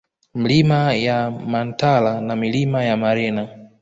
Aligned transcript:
Milima 0.33 0.93
ya 0.93 1.31
Mantala 1.31 2.21
na 2.21 2.35
Milima 2.35 2.83
ya 2.83 2.97
Marema 2.97 3.47